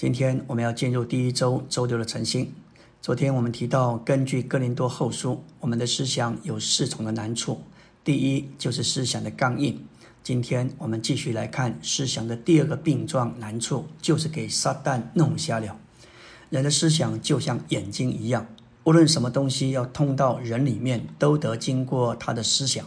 [0.00, 2.50] 今天我们要进入第一周周六的晨星。
[3.02, 7.60] 昨天我们提到，根据哥林多后书，我们的思想有四重的难处。
[8.02, 9.78] 第一就是思想的刚硬。
[10.22, 15.76] 今天我们继续来看思想的第二个病状难处，就是给撒旦弄瞎了。
[16.48, 18.46] 人的思想就像眼睛一样，
[18.84, 22.86] 无论什么东西要通到人里面，都得经过他的思想，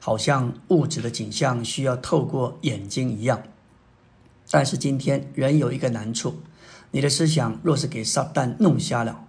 [0.00, 3.40] 好像物质的景象需要透过眼睛一样。
[4.50, 6.40] 但是今天人有一个难处，
[6.90, 9.24] 你的思想若是给撒旦弄瞎了，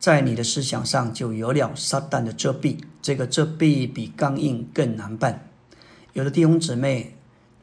[0.00, 5.48] 在你的思想上就有了撒旦的遮蔽，这个遮蔽比刚硬更难办。
[6.12, 7.14] 有的弟兄姊妹，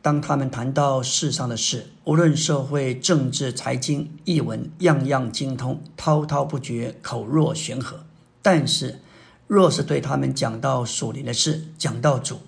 [0.01, 8.05] 当他们谈到世上的事，无论社会、政治、财经、译文，样样精通，滔滔不绝，口若悬河。
[8.41, 9.01] 但是，
[9.47, 12.39] 若是对他们讲到属灵的事，讲到主，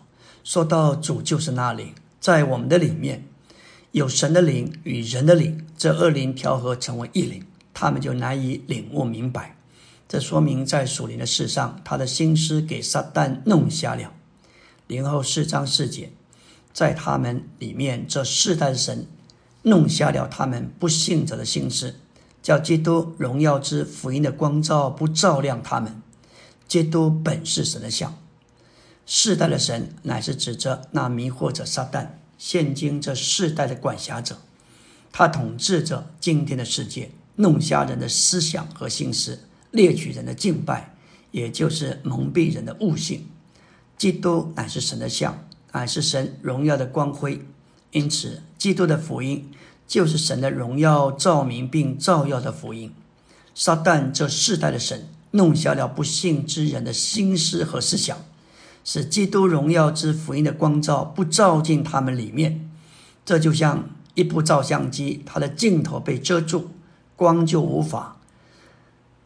[0.41, 3.25] 说到主就是那里，在我们的里面。
[3.91, 9.57] 有神的灵与人的灵，这二灵调和成为一灵，他们就难以领悟明白。
[10.07, 14.13] 这说明在属灵的事上，他的心思给撒旦弄瞎了。
[14.87, 16.13] 灵后四章四节，
[16.71, 19.07] 在他们里面，这世代的神
[19.63, 21.95] 弄瞎了他们不信者的心思，
[22.41, 26.01] 叫基督荣耀之福音的光照不照亮他们。
[26.65, 28.17] 基督本是神的像，
[29.05, 32.20] 世代的神乃是指着那迷惑者撒旦。
[32.43, 34.41] 现今这世代的管辖者，
[35.11, 40.95] 他统治着今天的世界，弄瞎人的思想和心思，猎取人的敬拜，
[41.29, 43.27] 也就是蒙蔽人的悟性。
[43.95, 47.45] 基督乃是神的像，乃是神荣耀的光辉。
[47.91, 49.51] 因此，基督的福音
[49.87, 52.91] 就是神的荣耀照明并照耀的福音。
[53.53, 58.25] 撒旦这世代的神，弄瞎了不幸之人的心思和思想。
[58.83, 62.69] 使基督荣耀之福音的光照不照进他们里面，
[63.23, 66.71] 这就像一部照相机，它的镜头被遮住，
[67.15, 68.17] 光就无法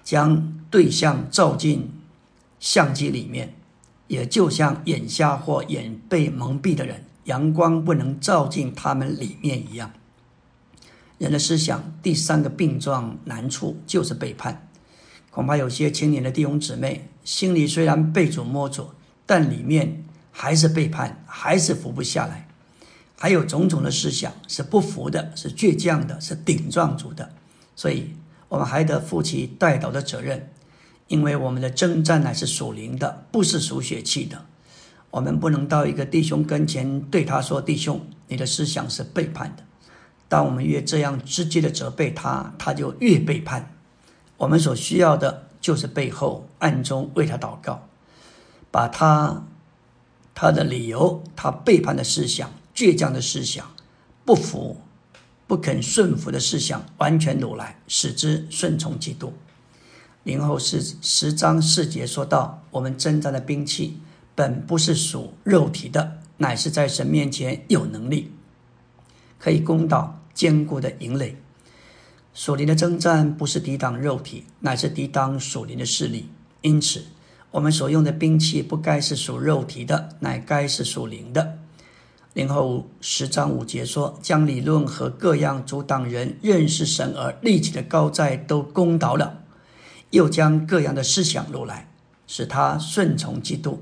[0.04, 1.92] 将对象照进
[2.60, 3.56] 相机里面。
[4.08, 9.92] 也就像眼瞎或眼被蒙蔽的人，阳光不能照进他们里面一样。
[11.18, 14.68] 人的思想第三个病状难处就是背叛。
[15.32, 18.94] 恐怕有些青年的弟兄姊妹心里虽然被主摸着。
[19.26, 22.48] 但里面还是背叛，还是服不下来，
[23.18, 27.32] 还有种种的思想是不服的，是倔强的，是顶撞主的。
[27.76, 28.16] 所以，
[28.50, 30.50] 我们还得负起带导的责任，
[31.08, 34.46] 因为我们的征战乃是属灵的，不是属血气的。
[35.12, 39.64] 我们不能到一个弟兄跟前对他说：“弟兄，你的思想是背叛的。”
[40.28, 43.72] 当我们越这样直接的责备他，他就越背叛。
[44.38, 47.88] 我们所需要的就是背后暗中为他祷告。
[48.76, 49.42] 把他
[50.34, 53.74] 他的理由，他背叛的思想、倔强的思想、
[54.26, 54.82] 不服、
[55.48, 59.32] 不肯顺服的思想，完全掳来，使之顺从基督。
[60.24, 63.98] 零后是十章四节说到：我们征战的兵器，
[64.36, 68.34] 本不是属肉体的，乃是在神面前有能力，
[69.40, 71.38] 可以攻倒坚固的营垒。
[72.34, 76.30] 属灵的征战不是抵挡肉体，乃是抵挡属灵的势力。
[76.60, 77.06] 因此。
[77.56, 81.58] 我们所用的兵器不该是属肉体的，乃该是属灵的。
[82.34, 89.44] 零后十章五节说：“将理论和各样阻挡人认识神而立起的高寨都攻倒了，
[90.10, 91.90] 又将各样的思想掳来，
[92.28, 93.82] 使他顺从基督。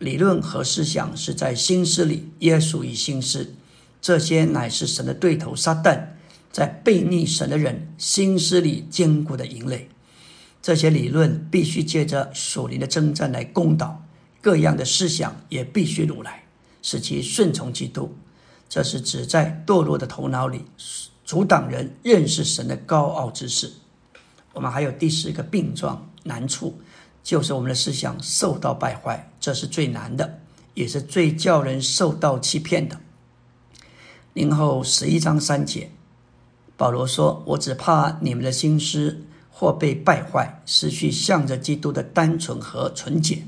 [0.00, 3.54] 理论和思想是在心思里，也属于心思。
[4.00, 6.06] 这些乃是神的对头撒旦
[6.50, 9.88] 在背逆神的人心思里坚固的营垒。”
[10.60, 14.04] 这些理论必须借着属灵的征战来攻倒，
[14.40, 16.44] 各样的思想也必须如来，
[16.82, 18.16] 使其顺从基督。
[18.68, 20.64] 这是指在堕落的头脑里
[21.24, 23.72] 阻挡人认识神的高傲之事。
[24.52, 26.76] 我们还有第四个病状难处，
[27.22, 30.40] 就是我们的思想受到败坏，这是最难的，
[30.74, 32.98] 也是最叫人受到欺骗的。
[34.32, 35.90] 零后十一章三节，
[36.76, 39.22] 保罗说：“我只怕你们的心思。”
[39.58, 43.46] 或被败坏，失去向着基督的单纯和纯洁，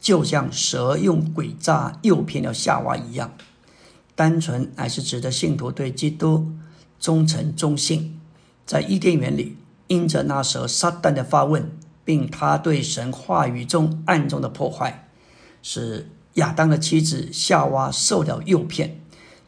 [0.00, 3.32] 就像蛇用诡诈诱骗了夏娃一样。
[4.14, 6.52] 单纯乃是指的信徒对基督
[7.00, 8.20] 忠诚忠信。
[8.64, 9.56] 在伊甸园里，
[9.88, 11.68] 因着那蛇撒旦的发问，
[12.04, 15.08] 并他对神话语中暗中的破坏，
[15.64, 19.00] 使亚当的妻子夏娃受了诱骗，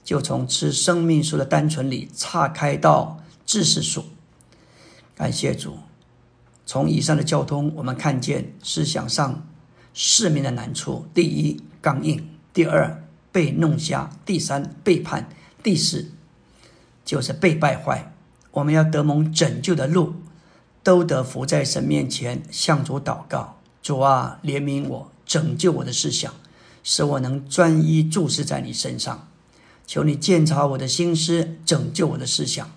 [0.02, 4.06] 就从吃生命树的单纯里岔开到知识树。
[5.14, 5.76] 感谢主。
[6.64, 9.46] 从以上的交通，我们看见思想上
[9.92, 12.18] 市民的难处：第一，刚硬；
[12.54, 15.24] 第二，被弄瞎；第三，背叛；
[15.62, 16.12] 第四，
[17.04, 18.12] 就是被败坏。
[18.52, 20.14] 我们要得蒙拯救的路，
[20.82, 23.58] 都得伏在神面前向主祷告。
[23.82, 26.32] 主啊，怜悯我，拯救我的思想，
[26.84, 29.28] 使我能专一注视在你身上。
[29.86, 32.70] 求你鉴察我的心思，拯救我的思想。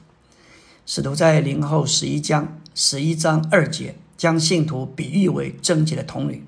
[0.87, 6.45] 使徒在灵后十一章十一章二节，将信徒比喻为贞洁的童女。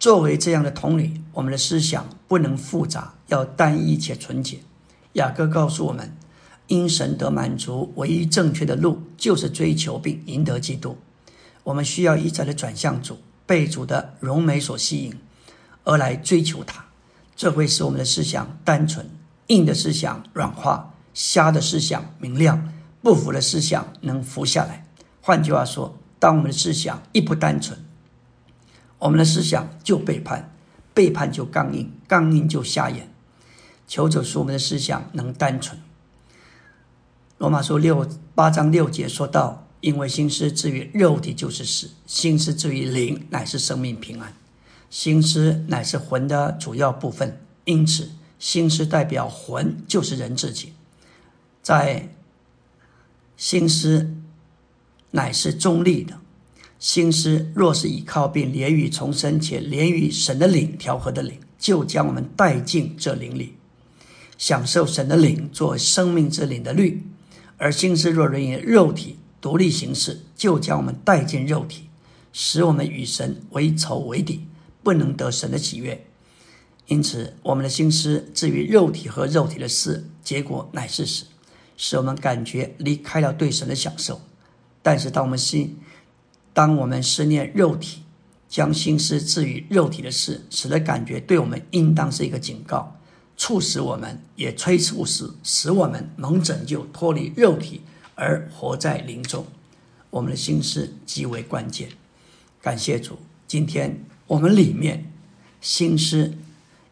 [0.00, 4.58] 作为这样的童女，我们的思想不能复杂，要单一且纯洁。
[5.12, 6.16] 雅各告诉我们，
[6.66, 10.98] 因神得满足，唯一正确的路就是追求并赢得基督。
[11.62, 15.14] 我们需要一再的转向主，被主的荣美所吸引，
[15.84, 16.84] 而来追求他。
[17.36, 19.08] 这会使我们的思想单纯，
[19.46, 22.72] 硬的思想软化，瞎的思想明亮，
[23.08, 24.84] 不服的思想能服下来。
[25.22, 27.82] 换句话说，当我们的思想一不单纯，
[28.98, 30.52] 我们的思想就背叛，
[30.92, 33.10] 背叛就刚硬，刚硬就瞎眼。
[33.86, 35.80] 求主使我们的思想能单纯。
[37.38, 44.34] 罗马书六八章六节说到：“因为心思至于肉体就是死，心思至于灵乃是生命平安。
[44.90, 50.74] 心思乃是魂的主要部分，因此心思代表魂，就是人自己。
[51.62, 52.10] 在
[53.38, 54.14] 心思
[55.12, 56.18] 乃是中立的，
[56.80, 63.54] 心思若是倚靠并连于重生且连于神的灵调和的灵，就将我们带进这灵里。”
[64.36, 67.04] 享受神的灵作为生命之灵的律，
[67.56, 71.88] 而心思若人以肉体独立行事，就将我们带进肉体，
[72.32, 74.46] 使我们与神为仇为敌，
[74.82, 76.04] 不能得神的喜悦。
[76.86, 81.24] 因此，我们的心思至于肉体和肉体的事，结果乃是死，
[81.78, 84.20] 使我们感觉离开了对神的享受。
[84.82, 85.78] 但是，当我们心，
[86.52, 88.02] 当我们思念肉体，
[88.48, 92.94] 将心思置于肉体的事，使得感觉对我们应当是一个警告。
[93.36, 97.82] 促使我们也催促使使我们能拯救脱离肉体
[98.16, 99.46] 而活在灵中，
[100.10, 101.88] 我们的心思极为关键。
[102.60, 103.16] 感谢主，
[103.46, 105.12] 今天我们里面
[105.60, 106.34] 心思，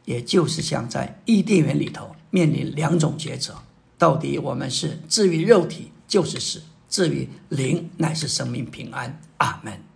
[0.04, 3.56] 也就是像在伊甸园里头面临两种抉择：
[3.98, 9.20] 到底我们是至于肉体就是死，至于灵乃是生命平安。
[9.38, 9.86] 阿门。